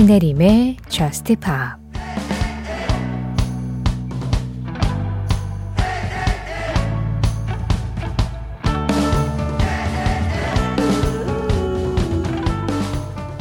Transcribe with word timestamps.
신혜림의 0.00 0.78
Just 0.88 1.36
Pop 1.36 1.52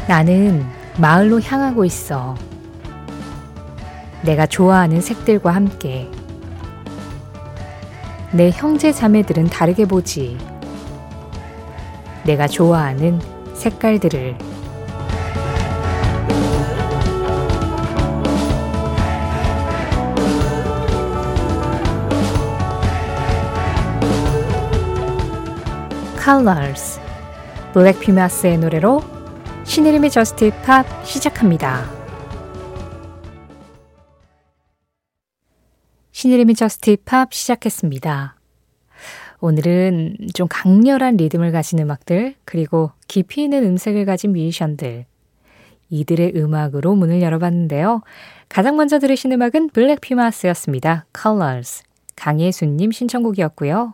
나는 0.05 0.65
마을로 0.97 1.39
향하고 1.39 1.85
있어. 1.85 2.35
내가 4.23 4.45
좋아하는 4.45 4.99
색들과 4.99 5.55
함께. 5.55 6.09
내 8.33 8.49
형제 8.49 8.91
자매들은 8.91 9.47
다르게 9.47 9.85
보지. 9.85 10.37
내가 12.25 12.49
좋아하는 12.49 13.21
색깔들을. 13.53 14.48
Colors 26.23 26.99
블랙 27.73 27.99
퓨마스의 27.99 28.57
노래로 28.57 29.01
신혜림의 29.63 30.09
Just 30.09 30.51
Pop 30.65 30.85
시작합니다. 31.05 31.89
신혜림의 36.11 36.55
Just 36.55 36.97
Pop 37.05 37.33
시작했습니다. 37.33 38.35
오늘은 39.39 40.17
좀 40.33 40.47
강렬한 40.49 41.15
리듬을 41.15 41.53
가진 41.53 41.79
음악들, 41.79 42.35
그리고 42.43 42.91
깊이 43.07 43.43
있는 43.43 43.63
음색을 43.63 44.03
가진 44.05 44.33
뮤지션들, 44.33 45.05
이들의 45.89 46.33
음악으로 46.35 46.95
문을 46.95 47.21
열어봤는데요. 47.21 48.01
가장 48.49 48.75
먼저 48.75 48.99
들으신 48.99 49.31
음악은 49.31 49.69
블랙 49.69 50.01
피마스였습니다. 50.01 51.05
Colors. 51.17 51.83
강예수님 52.17 52.91
신청곡이었고요. 52.91 53.93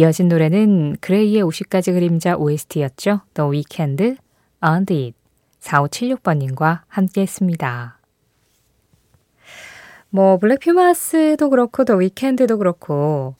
이어진 0.00 0.28
노래는 0.28 0.96
그레이의 1.02 1.44
50가지 1.44 1.92
그림자 1.92 2.34
OST였죠. 2.34 3.20
The 3.34 3.50
Weeknd, 3.50 4.16
On 4.64 4.86
It. 4.88 5.12
4576번님과 5.60 6.80
함께 6.88 7.20
했습니다. 7.20 7.98
뭐, 10.08 10.38
블랙퓨마스도 10.38 11.50
그렇고, 11.50 11.84
더 11.84 11.96
위켄드도 11.96 12.56
그렇고, 12.56 13.34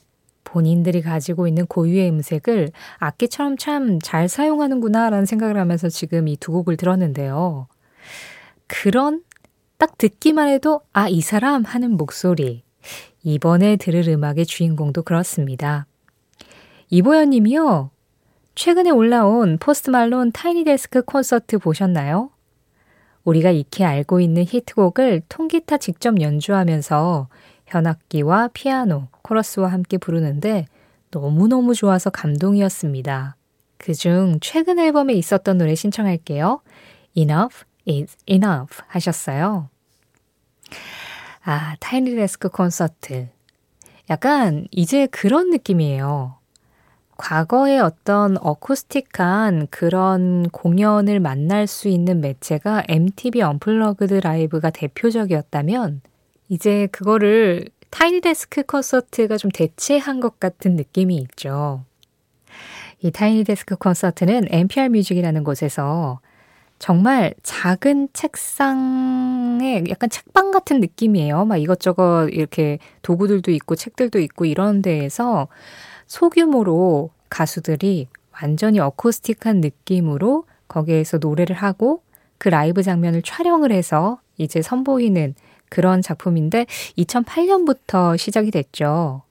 본인들이 0.45 1.01
가지고 1.01 1.49
있는 1.49 1.65
고유의 1.65 2.11
음색을 2.11 2.73
악기처럼 2.99 3.57
참 3.57 3.99
잘 4.03 4.29
사용하는구나 4.29 5.09
라는 5.09 5.25
생각을 5.25 5.57
하면서 5.57 5.89
지금 5.89 6.29
이 6.29 6.37
두 6.37 6.53
곡을 6.53 6.77
들었는데요. 6.77 7.69
그런 8.67 9.23
딱 9.79 9.97
듣기만 9.97 10.49
해도 10.49 10.83
아, 10.93 11.09
이 11.09 11.23
사람 11.23 11.63
하는 11.65 11.97
목소리. 11.97 12.65
이번에 13.23 13.77
들을 13.77 14.07
음악의 14.09 14.45
주인공도 14.45 15.05
그렇습니다. 15.05 15.87
이보연 16.91 17.31
님이요. 17.31 17.91
최근에 18.57 18.91
올라온 18.91 19.59
포스트 19.59 19.91
말론 19.91 20.33
Tiny 20.33 20.65
Desk 20.65 21.03
콘서트 21.03 21.59
보셨나요? 21.59 22.31
우리가 23.25 23.51
익히 23.51 23.85
알고 23.85 24.21
있는 24.21 24.45
히트곡을 24.47 25.23
통기타 25.29 25.79
직접 25.79 26.21
연주하면서 26.21 27.29
현악기와 27.67 28.49
피아노, 28.53 29.07
코러스와 29.23 29.71
함께 29.71 29.99
부르는데 29.99 30.67
너무너무 31.13 31.75
좋아서 31.75 32.11
감동이었습니다. 32.11 33.37
그중 33.79 34.39
최근 34.41 34.79
앨범에 34.79 35.15
있었던 35.15 35.59
노래 35.59 35.77
신청할게요. 35.77 36.61
Enough 37.15 37.65
is 37.89 38.17
enough 38.27 38.83
하셨어요. 38.89 39.69
아, 41.45 41.77
Tiny 41.79 42.17
Desk 42.17 42.49
콘서트. 42.49 43.29
약간 44.11 44.67
이제 44.73 45.07
그런 45.07 45.51
느낌이에요. 45.51 46.40
과거의 47.21 47.79
어떤 47.81 48.39
어쿠스틱한 48.39 49.67
그런 49.69 50.49
공연을 50.49 51.21
만날 51.21 51.67
수 51.67 51.89
있는 51.89 52.23
매체가 52.23 52.85
MTV 52.89 53.43
Unplugged 53.43 54.15
라이브가 54.15 54.71
대표적이었다면 54.71 56.01
이제 56.49 56.89
그거를 56.91 57.67
Tiny 57.91 58.23
Desk 58.23 58.63
Concert가 58.63 59.37
좀 59.37 59.51
대체한 59.51 60.21
것 60.21 60.41
같은 60.41 60.77
느낌이 60.77 61.15
있죠. 61.17 61.85
이 63.03 63.11
타이니 63.11 63.45
데스크 63.45 63.77
콘서트는 63.77 64.47
NPR 64.49 64.89
뮤직이라는 64.89 65.45
곳에서 65.45 66.21
정말 66.79 67.35
작은 67.43 68.09
책상에 68.15 69.85
약간 69.91 70.09
책방 70.09 70.53
같은 70.53 70.81
느낌이에요. 70.81 71.45
막 71.45 71.59
이것저것 71.59 72.31
이렇게 72.33 72.79
도구들도 73.03 73.51
있고 73.51 73.77
책들도 73.77 74.19
있고 74.21 74.47
이런 74.47 74.81
데에서 74.81 75.49
소규모로 76.11 77.11
가수들이 77.29 78.09
완전히 78.43 78.81
어쿠스틱한 78.81 79.61
느낌으로 79.61 80.45
거기에서 80.67 81.19
노래를 81.19 81.55
하고 81.55 82.03
그 82.37 82.49
라이브 82.49 82.83
장면을 82.83 83.23
촬영을 83.23 83.71
해서 83.71 84.21
이제 84.37 84.61
선보이는 84.61 85.37
그런 85.69 86.03
작품인데 86.03 86.67
2008년부터 86.99 88.19
시작이 88.19 88.51
됐죠. 88.51 89.23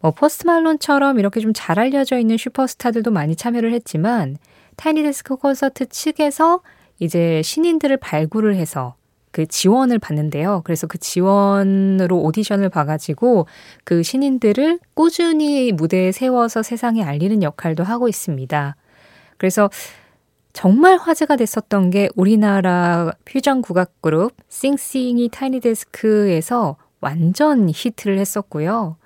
뭐 0.00 0.12
포스트 0.12 0.46
말론처럼 0.46 1.18
이렇게 1.18 1.40
좀 1.40 1.52
잘 1.52 1.80
알려져 1.80 2.16
있는 2.16 2.36
슈퍼스타들도 2.36 3.10
많이 3.10 3.34
참여를 3.34 3.72
했지만 3.72 4.36
Tiny 4.76 5.02
Desk 5.02 5.34
Concert 5.34 5.86
측에서 5.86 6.60
이제 7.00 7.42
신인들을 7.42 7.96
발굴을 7.96 8.54
해서 8.54 8.94
그 9.38 9.46
지원을 9.46 10.00
받는데요. 10.00 10.62
그래서 10.64 10.88
그 10.88 10.98
지원으로 10.98 12.20
오디션을 12.22 12.70
봐가지고 12.70 13.46
그 13.84 14.02
신인들을 14.02 14.80
꾸준히 14.94 15.70
무대에 15.70 16.10
세워서 16.10 16.64
세상에 16.64 17.04
알리는 17.04 17.44
역할도 17.44 17.84
하고 17.84 18.08
있습니다. 18.08 18.74
그래서 19.36 19.70
정말 20.52 20.96
화제가 20.96 21.36
됐었던 21.36 21.90
게 21.90 22.08
우리나라 22.16 23.12
퓨전 23.26 23.62
국악 23.62 24.02
그룹 24.02 24.32
씽씽이 24.48 25.28
Tiny 25.28 25.77
Desk에서 25.77 26.76
완전 27.00 27.70
히트를 27.72 28.18
했었고요. 28.18 28.96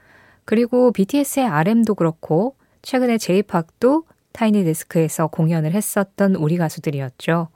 그리고 0.47 0.93
BTS의 0.93 1.47
RM도 1.47 1.95
그렇고 1.95 2.57
최근에 2.81 3.19
제이팍도 3.19 4.05
타이니데스크에서 4.33 5.27
공연을 5.27 5.73
했었던 5.73 6.37
우리 6.37 6.57
가수들이었죠. 6.57 7.49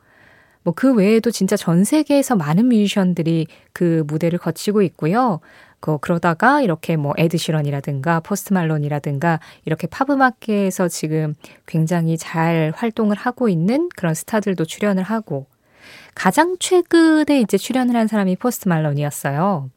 뭐 0.66 0.74
그 0.74 0.92
외에도 0.94 1.30
진짜 1.30 1.56
전 1.56 1.84
세계에서 1.84 2.34
많은 2.34 2.66
뮤지션들이 2.66 3.46
그 3.72 4.02
무대를 4.08 4.38
거치고 4.40 4.82
있고요. 4.82 5.38
그 5.78 5.98
그러다가 5.98 6.60
이렇게 6.60 6.96
뭐 6.96 7.14
에드시런이라든가 7.16 8.18
포스트 8.20 8.52
말론이라든가 8.52 9.38
이렇게 9.64 9.86
팝 9.86 10.10
음악계에서 10.10 10.88
지금 10.88 11.34
굉장히 11.66 12.18
잘 12.18 12.72
활동을 12.74 13.16
하고 13.16 13.48
있는 13.48 13.88
그런 13.96 14.14
스타들도 14.14 14.64
출연을 14.64 15.04
하고 15.04 15.46
가장 16.16 16.56
최근에 16.58 17.40
이제 17.42 17.56
출연을 17.58 17.94
한 17.94 18.08
사람이 18.08 18.34
포스트 18.36 18.68
말론이었어요. 18.68 19.70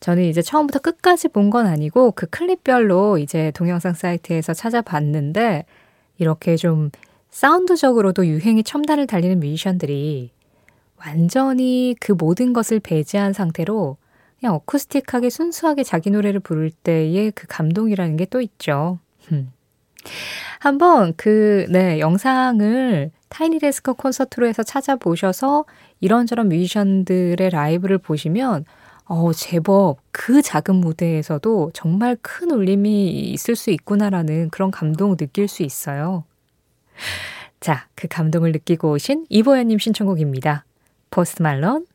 저는 0.00 0.24
이제 0.24 0.42
처음부터 0.42 0.80
끝까지 0.80 1.28
본 1.28 1.50
건 1.50 1.66
아니고 1.66 2.12
그 2.12 2.26
클립별로 2.26 3.18
이제 3.18 3.52
동영상 3.52 3.94
사이트에서 3.94 4.52
찾아봤는데 4.54 5.64
이렇게 6.18 6.56
좀 6.56 6.90
사운드적으로도 7.30 8.26
유행의 8.26 8.64
첨단을 8.64 9.06
달리는 9.06 9.38
뮤지션들이 9.40 10.30
완전히 10.96 11.94
그 12.00 12.12
모든 12.12 12.52
것을 12.52 12.80
배제한 12.80 13.32
상태로 13.32 13.96
그냥 14.40 14.54
어쿠스틱하게 14.54 15.30
순수하게 15.30 15.84
자기 15.84 16.10
노래를 16.10 16.40
부를 16.40 16.70
때의 16.70 17.32
그 17.32 17.46
감동이라는 17.48 18.16
게 18.16 18.26
또 18.26 18.40
있죠. 18.40 18.98
한번 20.60 21.12
그, 21.16 21.66
네, 21.70 22.00
영상을 22.00 23.10
타이니 23.28 23.58
데스크 23.58 23.94
콘서트로 23.94 24.46
해서 24.46 24.62
찾아보셔서 24.62 25.64
이런저런 26.00 26.48
뮤지션들의 26.48 27.50
라이브를 27.50 27.98
보시면 27.98 28.64
어, 29.04 29.32
제법 29.32 29.98
그 30.12 30.42
작은 30.42 30.76
무대에서도 30.76 31.70
정말 31.74 32.16
큰 32.20 32.50
울림이 32.50 33.08
있을 33.32 33.56
수 33.56 33.70
있구나라는 33.70 34.50
그런 34.50 34.70
감동을 34.70 35.16
느낄 35.16 35.48
수 35.48 35.62
있어요. 35.62 36.24
자, 37.60 37.88
그 37.94 38.08
감동을 38.08 38.52
느끼고 38.52 38.92
오신 38.92 39.26
이보연님 39.28 39.78
신청곡입니다. 39.78 40.64
포스트 41.10 41.42
말론, 41.42 41.86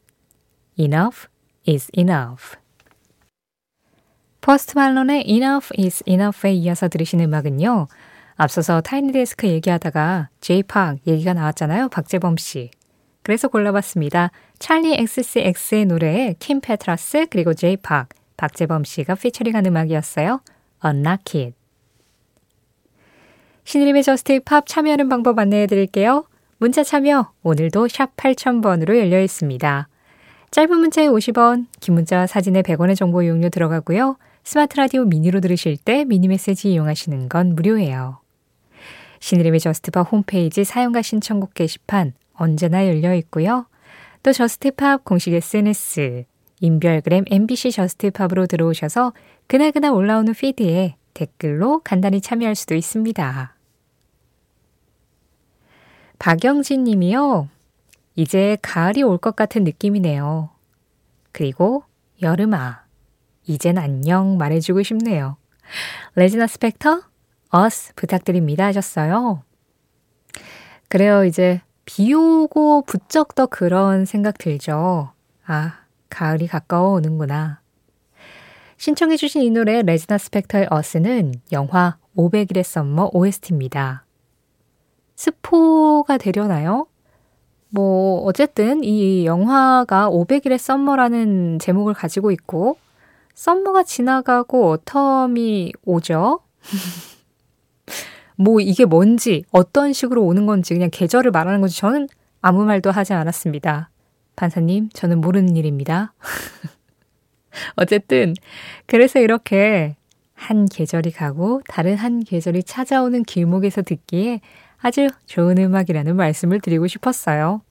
Enough 0.78 1.28
is 1.68 1.90
Enough. 1.96 2.58
포스트 4.42 4.78
말론의 4.78 5.24
Enough 5.28 5.70
is 5.80 6.04
Enough에 6.06 6.54
이어서 6.54 6.90
들으시는 6.90 7.26
음악은요. 7.26 7.88
앞서서 8.36 8.82
Tiny 8.82 9.15
Desk 9.15 9.48
얘기하다가 9.48 10.30
Jay 10.42 10.70
Park 10.70 11.08
얘기가 11.08 11.34
나왔잖아요. 11.34 11.90
박재범 11.90 12.38
씨. 12.38 12.72
그래서 13.22 13.48
골라봤습니다. 13.48 14.32
찰리 14.60 14.96
XCX의 14.96 15.86
노래에 15.86 16.36
킴 16.40 16.60
페트라스 16.60 17.28
그리고 17.30 17.54
Jay 17.54 17.75
Park, 17.75 18.10
박재범 18.36 18.84
씨가 18.84 19.16
피처링한 19.16 19.66
음악이었어요. 19.66 20.42
Unlock 20.84 21.42
It. 21.42 21.63
신혜림의 23.66 24.04
JUST 24.04 24.42
POP 24.42 24.68
참여하는 24.68 25.10
방법 25.10 25.40
안내해 25.40 25.68
드릴게요. 25.68 26.26
문자 26.58 26.84
참여 26.84 27.32
오늘도 27.44 27.88
샵 27.88 28.16
8000번으로 28.16 28.98
열려 28.98 29.22
있습니다. 29.22 29.88
짧은 30.52 30.78
문자에 30.78 31.08
50원, 31.08 31.66
긴 31.80 31.96
문자 31.96 32.28
사진에 32.28 32.62
100원의 32.62 32.96
정보 32.96 33.24
이용료 33.24 33.50
들어가고요. 33.50 34.18
스마트 34.44 34.78
라디오 34.78 35.06
미니로 35.06 35.40
들으실 35.40 35.78
때 35.78 36.04
미니 36.06 36.28
메시지 36.28 36.72
이용하시는 36.72 37.30
건 37.30 37.56
무료예요. 37.56 38.20
신혜림의 39.20 39.62
JUST 39.62 39.91
POP 39.91 40.12
홈페이지 40.12 40.64
사연과 40.64 41.02
신청곡 41.02 41.54
게시판 41.54 42.14
언제나 42.34 42.86
열려 42.86 43.16
있고요. 43.16 43.66
또 44.22 44.34
JUST 44.34 44.75
POP 44.75 45.06
공식 45.06 45.34
SNS, 45.34 46.26
인별그램 46.60 47.26
MBC 47.30 47.72
JUST 47.72 47.99
POP으로 47.99 48.46
들어오셔서 48.48 49.14
그날그날 49.48 49.92
올라오는 49.92 50.34
피드에 50.34 50.96
댓글로 51.14 51.82
간단히 51.84 52.22
참여할 52.22 52.56
수도 52.56 52.76
있습니다. 52.76 53.53
박영진 56.24 56.86
님이요. 56.86 57.50
이제 58.16 58.58
가을이 58.62 59.04
올 59.04 59.18
것 59.18 59.36
같은 59.36 59.66
느낌이네요. 59.66 60.52
그리고 61.34 61.84
여름아, 62.22 62.86
이젠 63.46 63.78
안녕 63.78 64.38
말해주고 64.38 64.84
싶네요. 64.84 65.36
레지나 66.16 66.48
스펙터, 66.48 67.02
Us 67.50 67.96
부탁드립니다 67.96 68.64
하셨어요. 68.68 69.44
그래요, 70.88 71.26
이제 71.26 71.60
비 71.84 72.14
오고 72.14 72.84
부쩍 72.84 73.36
더 73.36 73.46
그런 73.46 74.06
생각 74.06 74.38
들죠. 74.38 75.12
아, 75.46 75.80
가을이 76.10 76.48
가까워 76.48 76.94
오는구나. 76.94 77.60
신청해주신 78.78 79.42
이 79.42 79.50
노래 79.50 79.82
레지나 79.82 80.18
스펙터의 80.18 80.68
Us는 80.70 81.34
영화 81.52 81.98
500일의 82.16 82.64
썸머 82.64 83.10
OST입니다. 83.12 84.03
스포가 85.24 86.18
되려나요? 86.18 86.86
뭐, 87.70 88.24
어쨌든 88.24 88.84
이 88.84 89.26
영화가 89.26 90.10
500일의 90.10 90.58
썸머라는 90.58 91.60
제목을 91.60 91.94
가지고 91.94 92.32
있고, 92.32 92.78
썸머가 93.34 93.84
지나가고 93.84 94.76
어텀이 94.76 95.72
오죠? 95.86 96.42
뭐 98.36 98.60
이게 98.60 98.84
뭔지, 98.84 99.46
어떤 99.52 99.94
식으로 99.94 100.26
오는 100.26 100.46
건지 100.46 100.74
그냥 100.74 100.90
계절을 100.92 101.32
말하는 101.32 101.62
건지 101.62 101.78
저는 101.78 102.10
아무 102.42 102.66
말도 102.66 102.92
하지 102.92 103.14
않았습니다. 103.14 103.92
판사님, 104.36 104.90
저는 104.90 105.22
모르는 105.22 105.56
일입니다. 105.56 106.14
어쨌든, 107.78 108.34
그래서 108.88 109.20
이렇게 109.20 109.96
한 110.34 110.66
계절이 110.66 111.12
가고 111.12 111.62
다른 111.70 111.96
한 111.96 112.20
계절이 112.26 112.64
찾아오는 112.64 113.24
길목에서 113.24 113.84
듣기에 113.84 114.42
아주 114.84 115.08
좋은 115.26 115.58
음악이라는 115.58 116.16
말씀을 116.16 116.60
드리고 116.60 116.88
싶었어요. 116.88 117.62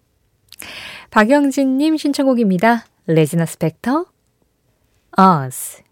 박영진님 1.10 1.98
신청곡입니다. 1.98 2.86
레지나 3.06 3.44
스펙터, 3.44 4.06
Us. 5.18 5.82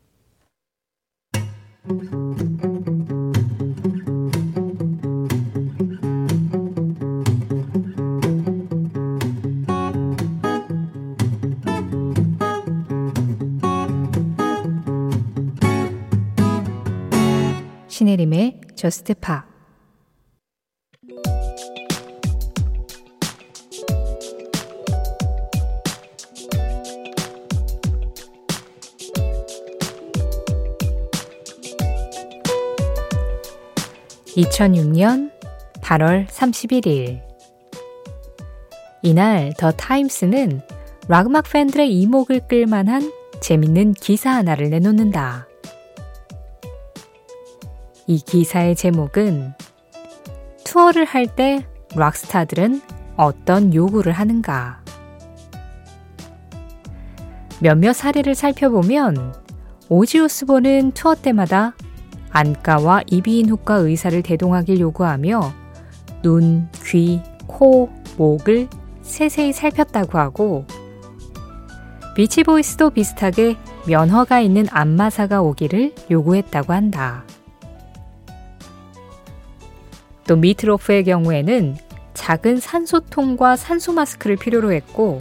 신혜림의 17.88 18.60
저스트 18.74 19.12
파 19.14 19.49
2006년 34.40 35.30
8월 35.82 36.26
31일. 36.26 37.20
이날 39.02 39.52
더 39.58 39.70
타임스는 39.70 40.62
락음악 41.08 41.44
팬들의 41.50 41.92
이목을 42.00 42.46
끌만한 42.48 43.12
재밌는 43.40 43.94
기사 43.94 44.30
하나를 44.30 44.70
내놓는다. 44.70 45.46
이 48.06 48.18
기사의 48.18 48.76
제목은 48.76 49.52
투어를 50.64 51.04
할 51.04 51.26
때 51.26 51.66
락스타들은 51.94 52.80
어떤 53.16 53.74
요구를 53.74 54.12
하는가? 54.12 54.82
몇몇 57.60 57.92
사례를 57.92 58.34
살펴보면 58.34 59.34
오지 59.88 60.20
오스본은 60.20 60.92
투어 60.92 61.14
때마다 61.14 61.74
안과와 62.30 63.02
이비인후과 63.06 63.74
의사를 63.76 64.22
대동하길 64.22 64.80
요구하며 64.80 65.52
눈, 66.22 66.68
귀, 66.84 67.20
코, 67.46 67.90
목을 68.16 68.68
세세히 69.02 69.52
살폈다고 69.52 70.18
하고 70.18 70.64
비치보이스도 72.14 72.90
비슷하게 72.90 73.56
면허가 73.86 74.40
있는 74.40 74.66
안마사가 74.70 75.40
오기를 75.42 75.94
요구했다고 76.10 76.72
한다. 76.72 77.24
또 80.26 80.36
미트로프의 80.36 81.04
경우에는 81.04 81.76
작은 82.14 82.60
산소통과 82.60 83.56
산소 83.56 83.92
마스크를 83.92 84.36
필요로 84.36 84.72
했고 84.72 85.18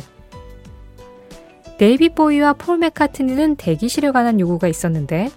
데이빗 1.77 2.09
보위와 2.09 2.53
폴 2.53 2.77
맥카트니는 2.77 3.55
대기실에 3.55 4.11
관한 4.11 4.39
요구가 4.39 4.67
있었는데 4.67 5.29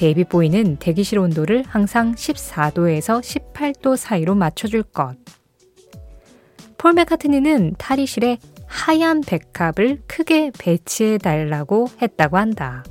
데이빗 0.00 0.24
보위는 0.24 0.76
대기실 0.76 1.18
온도를 1.18 1.62
항상 1.68 2.14
14도에서 2.14 3.20
18도 3.20 3.98
사이로 3.98 4.34
맞춰줄 4.34 4.82
것. 4.82 5.14
폴 6.78 6.94
맥카트니는 6.94 7.74
탈의실에 7.76 8.38
하얀 8.64 9.20
백합을 9.20 10.00
크게 10.06 10.52
배치해 10.58 11.18
달라고 11.18 11.88
했다고 12.00 12.38
한다. 12.38 12.82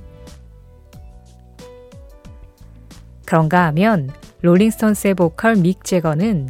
그런가 3.25 3.65
하면 3.65 4.11
롤링스톤스의 4.43 5.15
보컬 5.15 5.55
믹 5.55 5.83
재거는 5.83 6.49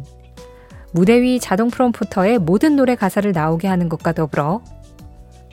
무대 0.92 1.22
위 1.22 1.40
자동 1.40 1.70
프롬프터에 1.70 2.36
모든 2.36 2.76
노래 2.76 2.96
가사를 2.96 3.32
나오게 3.32 3.66
하는 3.66 3.88
것과 3.88 4.12
더불어 4.12 4.62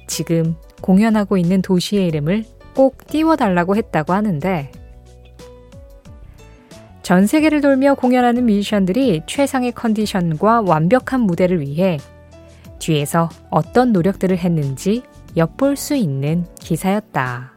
지금 0.06 0.58
공연하고 0.82 1.38
있는 1.38 1.62
도시의 1.62 2.08
이름을 2.08 2.44
꼭 2.76 3.08
띄워달라고 3.08 3.78
했다고 3.78 4.12
하는데 4.12 4.70
전 7.08 7.26
세계를 7.26 7.62
돌며 7.62 7.94
공연하는 7.94 8.46
뮤지션들이 8.48 9.22
최상의 9.28 9.72
컨디션과 9.72 10.60
완벽한 10.64 11.22
무대를 11.22 11.62
위해 11.62 12.00
뒤에서 12.80 13.30
어떤 13.50 13.94
노력들을 13.94 14.38
했는지 14.38 15.04
엿볼 15.38 15.78
수 15.78 15.96
있는 15.96 16.46
기사였다. 16.60 17.54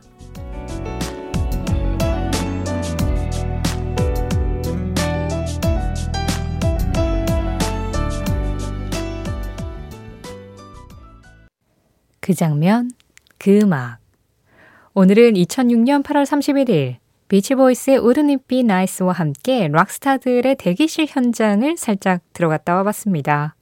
그 12.21 12.35
장면, 12.35 12.93
그 13.37 13.59
음악. 13.59 13.99
오늘은 14.95 15.33
2006년 15.33 16.05
8월 16.05 16.23
31일 16.23 17.01
비치보이스의 17.31 17.99
It 17.99 18.37
Be 18.49 18.59
Nice와 18.61 19.13
함께 19.13 19.69
락스타들의 19.69 20.57
대기실 20.57 21.07
현장을 21.09 21.77
살짝 21.77 22.23
들어갔다 22.33 22.75
와봤습니다. 22.75 23.55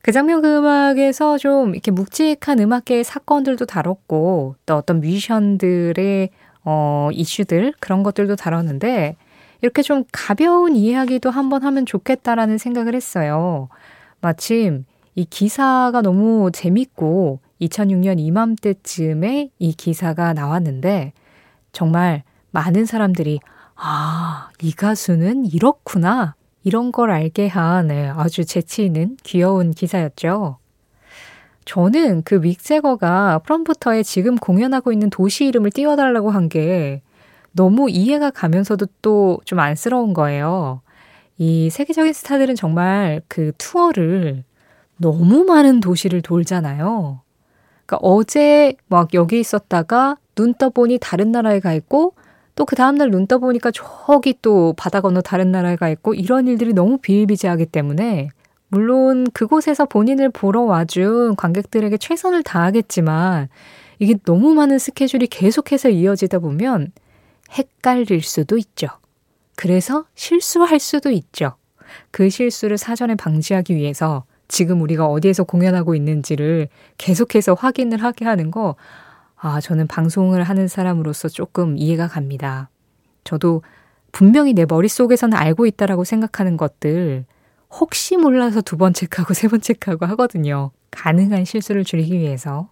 그 0.00 0.10
장면 0.10 0.40
그 0.40 0.56
음악에서 0.56 1.36
좀 1.36 1.74
이렇게 1.74 1.90
묵직한 1.90 2.58
음악계의 2.60 3.04
사건들도 3.04 3.66
다뤘고 3.66 4.56
또 4.64 4.74
어떤 4.74 5.00
뮤지션들의 5.00 6.30
어, 6.64 7.10
이슈들 7.12 7.74
그런 7.78 8.02
것들도 8.02 8.36
다뤘는데 8.36 9.16
이렇게 9.60 9.82
좀 9.82 10.04
가벼운 10.10 10.76
이야기도 10.76 11.28
한번 11.28 11.62
하면 11.62 11.84
좋겠다라는 11.84 12.56
생각을 12.56 12.94
했어요. 12.94 13.68
마침 14.22 14.86
이 15.14 15.26
기사가 15.26 16.00
너무 16.00 16.50
재밌고 16.52 17.40
2006년 17.60 18.18
이맘때쯤에 18.18 19.50
이 19.58 19.72
기사가 19.74 20.32
나왔는데 20.32 21.12
정말 21.72 22.22
많은 22.56 22.86
사람들이 22.86 23.40
아, 23.74 24.48
이 24.62 24.72
가수는 24.72 25.44
이렇구나. 25.44 26.34
이런 26.64 26.90
걸 26.90 27.10
알게 27.10 27.48
한 27.48 27.88
네, 27.88 28.08
아주 28.08 28.46
재치 28.46 28.86
있는 28.86 29.18
귀여운 29.22 29.72
기사였죠. 29.72 30.56
저는 31.66 32.22
그 32.24 32.40
윅제거가 32.42 33.40
프롬프터에 33.40 34.02
지금 34.02 34.36
공연하고 34.36 34.90
있는 34.92 35.10
도시 35.10 35.44
이름을 35.46 35.70
띄워달라고 35.70 36.30
한 36.30 36.48
게 36.48 37.02
너무 37.52 37.90
이해가 37.90 38.30
가면서도 38.30 38.86
또 39.02 39.40
좀 39.44 39.58
안쓰러운 39.60 40.14
거예요. 40.14 40.80
이 41.38 41.68
세계적인 41.68 42.12
스타들은 42.14 42.54
정말 42.54 43.20
그 43.28 43.52
투어를 43.58 44.44
너무 44.96 45.44
많은 45.44 45.80
도시를 45.80 46.22
돌잖아요. 46.22 47.20
그러니까 47.84 47.98
어제 48.00 48.74
막 48.88 49.12
여기 49.14 49.40
있었다가 49.40 50.16
눈 50.34 50.54
떠보니 50.54 50.98
다른 51.00 51.32
나라에 51.32 51.60
가 51.60 51.72
있고 51.74 52.14
또 52.56 52.64
그 52.64 52.74
다음날 52.74 53.10
눈 53.10 53.26
떠보니까 53.26 53.70
저기 53.70 54.34
또 54.42 54.74
바다 54.76 55.00
건너 55.00 55.20
다른 55.20 55.52
나라에 55.52 55.76
가 55.76 55.88
있고 55.90 56.14
이런 56.14 56.48
일들이 56.48 56.72
너무 56.72 56.98
비일비재하기 56.98 57.66
때문에 57.66 58.30
물론 58.68 59.26
그곳에서 59.32 59.84
본인을 59.84 60.30
보러 60.30 60.62
와준 60.62 61.36
관객들에게 61.36 61.96
최선을 61.98 62.42
다하겠지만 62.42 63.48
이게 63.98 64.16
너무 64.24 64.54
많은 64.54 64.78
스케줄이 64.78 65.26
계속해서 65.26 65.90
이어지다 65.90 66.40
보면 66.40 66.92
헷갈릴 67.52 68.22
수도 68.22 68.58
있죠. 68.58 68.88
그래서 69.54 70.04
실수할 70.14 70.80
수도 70.80 71.10
있죠. 71.10 71.54
그 72.10 72.28
실수를 72.28 72.78
사전에 72.78 73.14
방지하기 73.14 73.74
위해서 73.76 74.24
지금 74.48 74.80
우리가 74.82 75.06
어디에서 75.06 75.44
공연하고 75.44 75.94
있는지를 75.94 76.68
계속해서 76.98 77.54
확인을 77.54 78.02
하게 78.02 78.24
하는 78.24 78.50
거, 78.50 78.76
아, 79.36 79.60
저는 79.60 79.86
방송을 79.86 80.42
하는 80.42 80.68
사람으로서 80.68 81.28
조금 81.28 81.76
이해가 81.76 82.08
갑니다. 82.08 82.70
저도 83.24 83.62
분명히 84.12 84.54
내 84.54 84.64
머릿속에서는 84.66 85.36
알고 85.36 85.66
있다라고 85.66 86.04
생각하는 86.04 86.56
것들, 86.56 87.26
혹시 87.70 88.16
몰라서 88.16 88.60
두 88.62 88.76
번 88.78 88.92
체크하고 88.94 89.34
세 89.34 89.48
번 89.48 89.60
체크하고 89.60 90.06
하거든요. 90.06 90.70
가능한 90.90 91.44
실수를 91.44 91.84
줄이기 91.84 92.18
위해서. 92.18 92.70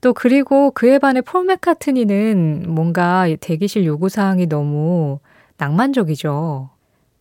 또 0.00 0.12
그리고 0.12 0.70
그에 0.72 0.98
반해 0.98 1.22
폴 1.22 1.44
맥카트니는 1.46 2.64
뭔가 2.68 3.26
대기실 3.40 3.86
요구사항이 3.86 4.46
너무 4.46 5.20
낭만적이죠. 5.58 6.70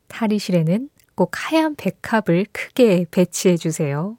탈의실에는 0.10 0.90
꼭 1.16 1.32
하얀 1.36 1.76
백합을 1.76 2.46
크게 2.52 3.06
배치해 3.12 3.56
주세요. 3.58 4.18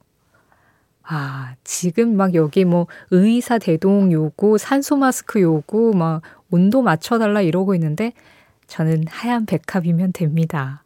아, 1.09 1.55
지금 1.63 2.17
막 2.17 2.35
여기 2.35 2.65
뭐 2.65 2.89
의사 3.13 3.59
대동 3.59 4.11
요구, 4.11 4.59
산소 4.59 4.97
마스크 4.97 5.41
요구, 5.41 5.93
막 5.95 6.23
온도 6.51 6.83
맞춰달라 6.83 7.43
이러고 7.43 7.75
있는데 7.77 8.13
저는 8.67 9.05
하얀 9.09 9.47
백합이면 9.47 10.13
됩니다. 10.13 10.83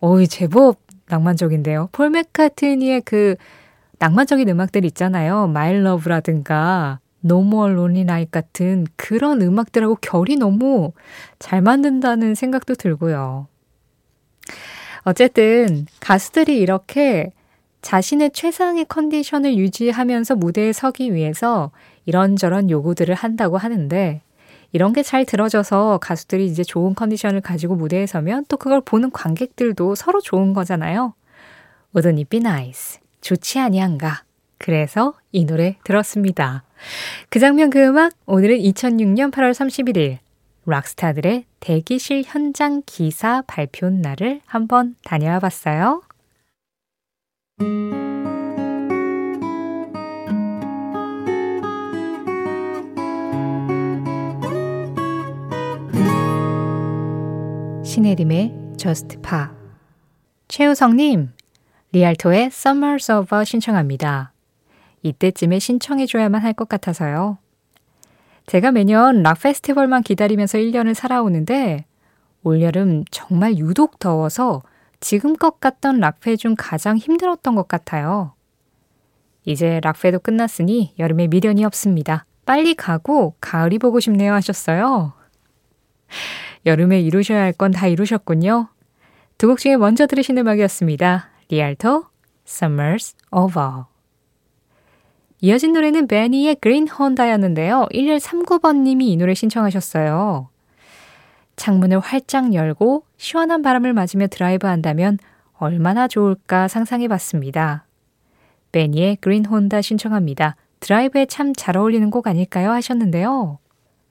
어이, 0.00 0.28
제법 0.28 0.78
낭만적인데요. 1.08 1.88
폴 1.92 2.10
맥카트니의 2.10 3.02
그 3.02 3.36
낭만적인 3.98 4.48
음악들 4.48 4.84
있잖아요. 4.84 5.46
마일 5.46 5.82
러브라든가 5.84 6.98
More 7.24 7.72
Lonely 7.72 8.00
Night 8.00 8.30
같은 8.32 8.86
그런 8.96 9.40
음악들하고 9.40 9.96
결이 9.96 10.36
너무 10.36 10.92
잘 11.38 11.62
만든다는 11.62 12.34
생각도 12.34 12.74
들고요. 12.74 13.46
어쨌든 15.04 15.86
가수들이 16.00 16.58
이렇게 16.58 17.32
자신의 17.82 18.30
최상의 18.30 18.86
컨디션을 18.86 19.56
유지하면서 19.56 20.36
무대에 20.36 20.72
서기 20.72 21.12
위해서 21.12 21.70
이런저런 22.06 22.70
요구들을 22.70 23.14
한다고 23.14 23.58
하는데 23.58 24.22
이런 24.72 24.92
게 24.92 25.02
잘 25.02 25.24
들어져서 25.26 25.98
가수들이 25.98 26.46
이제 26.46 26.64
좋은 26.64 26.94
컨디션을 26.94 27.42
가지고 27.42 27.74
무대에 27.76 28.06
서면 28.06 28.46
또 28.48 28.56
그걸 28.56 28.80
보는 28.80 29.10
관객들도 29.10 29.94
서로 29.94 30.20
좋은 30.20 30.54
거잖아요. 30.54 31.14
Wouldn't 31.94 32.18
it 32.18 32.24
be 32.30 32.38
nice? 32.38 33.00
좋지 33.20 33.58
아니한가? 33.58 34.24
그래서 34.58 35.14
이 35.32 35.44
노래 35.44 35.76
들었습니다. 35.84 36.62
그 37.28 37.38
장면 37.38 37.68
그 37.68 37.84
음악 37.84 38.12
오늘은 38.26 38.58
2006년 38.58 39.30
8월 39.30 39.50
31일 39.52 40.18
락스타들의 40.64 41.44
대기실 41.60 42.22
현장 42.24 42.82
기사 42.86 43.42
발표 43.46 43.90
날을 43.90 44.40
한번 44.46 44.94
다녀와 45.04 45.40
봤어요. 45.40 46.02
신혜림의 57.84 58.54
Just 58.78 59.18
Pa 59.20 59.48
최우성님, 60.48 61.32
리알토의 61.92 62.46
Summers 62.46 63.12
Over 63.12 63.44
신청합니다. 63.44 64.32
이때쯤에 65.02 65.58
신청해줘야만 65.58 66.40
할 66.40 66.54
것 66.54 66.68
같아서요. 66.68 67.38
제가 68.46 68.72
매년 68.72 69.22
락 69.22 69.40
페스티벌만 69.40 70.02
기다리면서 70.02 70.58
1년을 70.58 70.94
살아오는데 70.94 71.84
올여름 72.42 73.04
정말 73.10 73.58
유독 73.58 73.98
더워서 73.98 74.62
지금껏 75.02 75.58
갔던 75.60 75.98
락페 75.98 76.36
중 76.36 76.54
가장 76.56 76.96
힘들었던 76.96 77.54
것 77.56 77.66
같아요. 77.68 78.34
이제 79.44 79.80
락페도 79.82 80.20
끝났으니 80.20 80.94
여름에 80.98 81.26
미련이 81.26 81.64
없습니다. 81.64 82.24
빨리 82.46 82.74
가고 82.74 83.34
가을이 83.40 83.78
보고 83.80 83.98
싶네요 84.00 84.32
하셨어요. 84.32 85.12
여름에 86.64 87.00
이루셔야 87.00 87.42
할 87.42 87.52
건 87.52 87.72
다 87.72 87.88
이루셨군요. 87.88 88.68
두 89.38 89.48
곡 89.48 89.58
중에 89.58 89.76
먼저 89.76 90.06
들으신 90.06 90.38
음악이었습니다. 90.38 91.30
리알토, 91.48 92.06
Summer's 92.46 93.16
Over. 93.32 93.84
이어진 95.40 95.72
노래는 95.72 96.06
베니의 96.06 96.54
Green 96.60 96.86
Honda였는데요. 96.86 97.88
1139번님이 97.92 99.02
이 99.02 99.16
노래 99.16 99.34
신청하셨어요. 99.34 100.48
창문을 101.56 102.00
활짝 102.00 102.54
열고 102.54 103.04
시원한 103.16 103.62
바람을 103.62 103.92
맞으며 103.92 104.26
드라이브 104.28 104.66
한다면 104.66 105.18
얼마나 105.58 106.08
좋을까 106.08 106.68
상상해 106.68 107.08
봤습니다. 107.08 107.86
베니의 108.72 109.16
Green 109.20 109.44
Honda 109.44 109.80
신청합니다. 109.82 110.56
드라이브에 110.80 111.26
참 111.26 111.52
잘 111.54 111.76
어울리는 111.76 112.10
곡 112.10 112.26
아닐까요? 112.26 112.70
하셨는데요. 112.72 113.58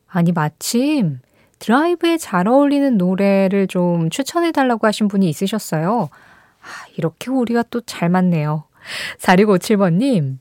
아니, 0.08 0.32
마침 0.32 1.20
드라이브에 1.60 2.18
잘 2.18 2.48
어울리는 2.48 2.98
노래를 2.98 3.68
좀 3.68 4.10
추천해 4.10 4.52
달라고 4.52 4.88
하신 4.88 5.08
분이 5.08 5.28
있으셨어요. 5.30 6.10
아, 6.62 6.68
이렇게 6.98 7.30
우리가 7.32 7.64
또 7.64 7.82
잘 7.82 8.10
맞네요. 8.10 8.64
4657번님, 9.20 10.38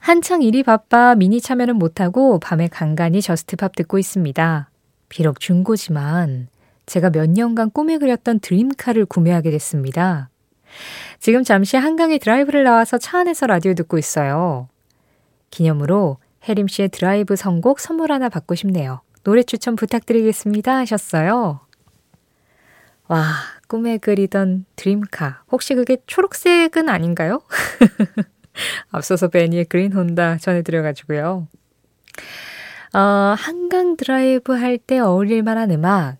한창 0.00 0.42
일이 0.42 0.62
바빠 0.62 1.14
미니 1.14 1.40
참여는 1.40 1.76
못하고 1.76 2.38
밤에 2.38 2.68
간간히 2.68 3.20
JUST 3.22 3.52
POP 3.52 3.74
듣고 3.74 3.98
있습니다. 3.98 4.67
비록 5.08 5.40
중고지만 5.40 6.48
제가 6.86 7.10
몇 7.10 7.28
년간 7.30 7.70
꿈에 7.70 7.98
그렸던 7.98 8.40
dream 8.40 8.67
car를 8.67 9.06
구매하게 9.06 9.50
됐습니다. 9.50 10.30
지금 11.20 11.44
잠시 11.44 11.76
한강에 11.76 12.18
드라이브를 12.18 12.64
나와서 12.64 12.98
차 12.98 13.20
안에서 13.20 13.46
라디오 13.46 13.74
듣고 13.74 13.98
있어요. 13.98 14.68
기념으로 15.50 16.18
혜림 16.48 16.68
씨의 16.68 16.88
드라이브 16.90 17.36
선곡 17.36 17.80
선물 17.80 18.12
하나 18.12 18.28
받고 18.28 18.54
싶네요. 18.54 19.02
노래 19.24 19.42
추천 19.42 19.76
부탁드리겠습니다 19.76 20.76
하셨어요. 20.76 21.60
와, 23.08 23.24
꿈에 23.68 23.98
그리던 23.98 24.66
dream 24.76 25.13
car. 25.13 25.42
혹시 25.50 25.74
그게 25.74 25.98
초록색은 26.06 26.88
아닌가요? 26.88 27.40
앞서서 28.90 29.28
베니의 29.28 29.66
Green 29.66 29.92
Honda 29.92 30.36
전해드려가지고요. 30.38 31.48
어, 32.94 33.34
한강 33.36 33.96
드라이브 33.96 34.52
할 34.52 34.78
때 34.78 34.98
어울릴 34.98 35.42
만한 35.42 35.70
음악. 35.70 36.16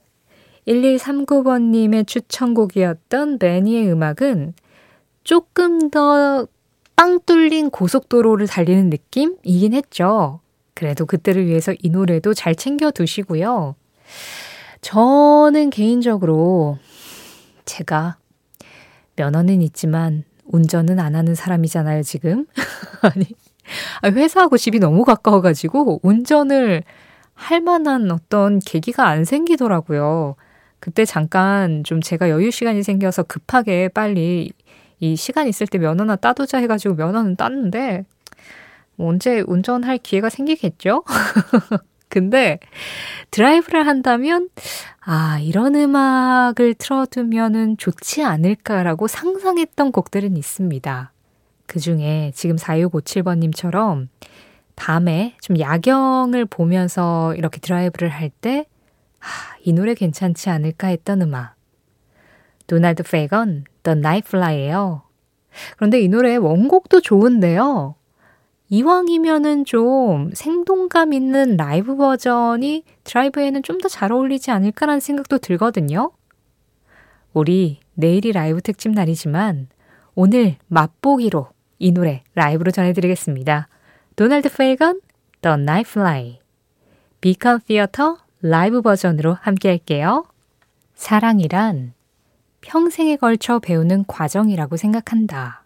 1139번님의 0.66 2.06
추천곡이었던 2.06 3.38
베니의 3.38 3.90
음악은 3.90 4.54
조금 5.24 5.90
더 5.90 6.46
뻥 6.98 7.20
뚫린 7.24 7.70
고속도로를 7.70 8.48
달리는 8.48 8.90
느낌이긴 8.90 9.72
했죠. 9.72 10.40
그래도 10.74 11.06
그때를 11.06 11.46
위해서 11.46 11.72
이 11.80 11.90
노래도 11.90 12.34
잘 12.34 12.56
챙겨 12.56 12.90
두시고요. 12.90 13.76
저는 14.80 15.70
개인적으로 15.70 16.76
제가 17.66 18.16
면허는 19.14 19.62
있지만 19.62 20.24
운전은 20.46 20.98
안 20.98 21.14
하는 21.14 21.36
사람이잖아요, 21.36 22.02
지금. 22.02 22.46
아니, 23.02 23.26
회사하고 24.04 24.56
집이 24.56 24.78
너무 24.78 25.04
가까워가지고 25.04 26.00
운전을 26.02 26.82
할 27.34 27.60
만한 27.60 28.10
어떤 28.10 28.58
계기가 28.58 29.06
안 29.06 29.24
생기더라고요. 29.24 30.36
그때 30.80 31.04
잠깐 31.04 31.84
좀 31.84 32.00
제가 32.00 32.30
여유 32.30 32.50
시간이 32.50 32.82
생겨서 32.82 33.22
급하게 33.24 33.88
빨리 33.88 34.52
이 35.00 35.16
시간 35.16 35.46
있을 35.46 35.66
때 35.66 35.78
면허나 35.78 36.16
따두자 36.16 36.58
해가지고 36.58 36.94
면허는 36.94 37.36
땄는데 37.36 38.04
언제 38.98 39.42
운전할 39.46 39.98
기회가 39.98 40.28
생기겠죠? 40.28 41.04
근데 42.08 42.58
드라이브를 43.30 43.86
한다면 43.86 44.48
아, 45.00 45.38
이런 45.40 45.74
음악을 45.74 46.74
틀어두면은 46.74 47.76
좋지 47.76 48.24
않을까라고 48.24 49.06
상상했던 49.06 49.92
곡들은 49.92 50.36
있습니다. 50.36 51.12
그 51.68 51.78
중에 51.78 52.32
지금 52.34 52.56
4657번님처럼 52.56 54.08
밤에 54.74 55.36
좀 55.40 55.58
야경을 55.58 56.46
보면서 56.46 57.34
이렇게 57.36 57.60
드라이브를 57.60 58.08
할 58.08 58.30
때, 58.30 58.66
아, 59.20 59.26
이 59.62 59.72
노래 59.72 59.94
괜찮지 59.94 60.50
않을까 60.50 60.88
했던 60.88 61.22
음악. 61.22 61.54
도널드 62.66 63.02
페건, 63.04 63.64
The 63.82 63.98
Nightfly예요. 63.98 65.02
그런데 65.76 66.00
이 66.00 66.08
노래 66.08 66.36
원곡도 66.36 67.00
좋은데요. 67.00 67.94
이왕이면은 68.70 69.64
좀 69.64 70.30
생동감 70.34 71.12
있는 71.12 71.56
라이브 71.56 71.96
버전이 71.96 72.84
드라이브에는 73.04 73.62
좀 73.62 73.78
더 73.78 73.88
잘 73.88 74.12
어울리지 74.12 74.50
않을까라는 74.50 75.00
생각도 75.00 75.38
들거든요. 75.38 76.12
우리 77.32 77.80
내일이 77.94 78.32
라이브 78.32 78.60
특집 78.60 78.92
날이지만 78.92 79.68
오늘 80.14 80.56
맛보기로 80.68 81.48
이 81.78 81.92
노래 81.92 82.22
라이브로 82.34 82.70
전해드리겠습니다. 82.70 83.68
도널드 84.16 84.52
페이건, 84.54 85.00
The 85.42 85.54
Nightfly. 85.54 86.40
Beacon 87.20 87.60
Theatre 87.60 88.18
라이브 88.42 88.82
버전으로 88.82 89.34
함께 89.34 89.68
할게요. 89.68 90.24
사랑이란 90.94 91.94
평생에 92.60 93.16
걸쳐 93.16 93.58
배우는 93.58 94.04
과정이라고 94.06 94.76
생각한다. 94.76 95.64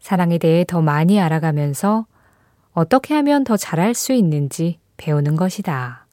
사랑에 0.00 0.38
대해 0.38 0.64
더 0.64 0.80
많이 0.80 1.20
알아가면서 1.20 2.06
어떻게 2.72 3.14
하면 3.14 3.44
더 3.44 3.56
잘할 3.56 3.94
수 3.94 4.12
있는지 4.12 4.78
배우는 4.96 5.36
것이다. 5.36 6.06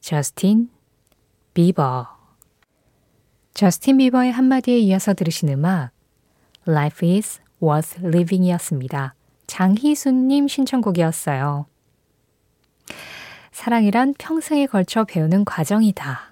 저스틴 0.00 0.70
비버 1.52 2.06
저스틴 3.54 3.98
비버의 3.98 4.32
한마디에 4.32 4.78
이어서 4.78 5.12
들으신 5.12 5.50
음악 5.50 5.90
Life 6.70 7.16
is 7.16 7.40
worth 7.60 7.98
living 8.04 8.46
이었습니다. 8.46 9.14
장희순님 9.48 10.46
신청곡이었어요. 10.46 11.66
사랑이란 13.50 14.14
평생에 14.18 14.66
걸쳐 14.66 15.04
배우는 15.04 15.44
과정이다. 15.44 16.30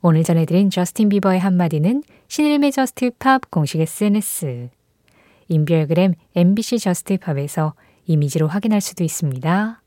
오늘 0.00 0.24
전해드린 0.24 0.70
저스틴 0.70 1.10
비버의 1.10 1.38
한마디는 1.38 2.02
신혜림의 2.28 2.70
JUST 2.70 3.10
POP 3.18 3.50
공식 3.50 3.80
SNS, 3.80 4.70
인별그램 5.48 6.14
MBC 6.34 6.78
JUST 6.78 7.18
POP에서 7.18 7.74
이미지로 8.06 8.48
확인할 8.48 8.80
수도 8.80 9.04
있습니다. 9.04 9.82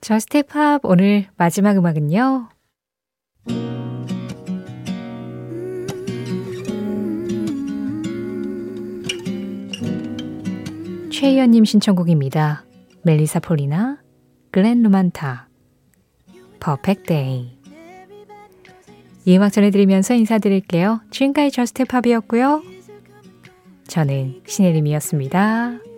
JUST 0.00 0.42
POP 0.42 0.80
오늘 0.82 1.28
마지막 1.36 1.76
음악은요. 1.76 2.48
최희연님 11.22 11.64
신청곡입니다. 11.64 12.64
멜리사 13.04 13.38
폴리나, 13.38 13.98
글렌 14.50 14.82
루만타, 14.82 15.46
Perfect 16.58 17.04
Day. 17.04 17.58
이 19.24 19.36
음악 19.36 19.52
전해드리면서 19.52 20.14
인사드릴게요. 20.14 21.00
지금까지 21.12 21.52
JUST 21.52 21.84
POP이었고요. 21.84 22.64
저는 23.86 24.42
신혜림이었습니다. 24.48 25.91